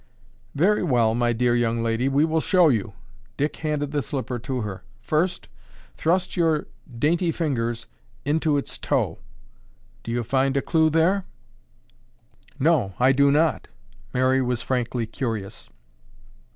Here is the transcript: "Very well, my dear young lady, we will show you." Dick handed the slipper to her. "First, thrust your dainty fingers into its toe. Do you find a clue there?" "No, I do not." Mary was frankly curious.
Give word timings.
"Very 0.55 0.81
well, 0.81 1.13
my 1.13 1.31
dear 1.31 1.55
young 1.55 1.83
lady, 1.83 2.09
we 2.09 2.25
will 2.25 2.41
show 2.41 2.69
you." 2.69 2.93
Dick 3.37 3.57
handed 3.57 3.91
the 3.91 4.01
slipper 4.01 4.39
to 4.39 4.61
her. 4.61 4.83
"First, 4.99 5.47
thrust 5.95 6.35
your 6.35 6.65
dainty 6.97 7.31
fingers 7.31 7.85
into 8.25 8.57
its 8.57 8.79
toe. 8.79 9.19
Do 10.01 10.09
you 10.09 10.23
find 10.23 10.57
a 10.57 10.61
clue 10.63 10.89
there?" 10.89 11.25
"No, 12.57 12.95
I 12.99 13.11
do 13.11 13.29
not." 13.31 13.67
Mary 14.11 14.41
was 14.41 14.63
frankly 14.63 15.05
curious. 15.05 15.69